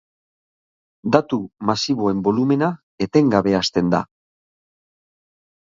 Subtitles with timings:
[1.15, 1.39] Datu
[1.71, 2.71] masiboen bolumena
[3.09, 4.03] etengabe hazten da.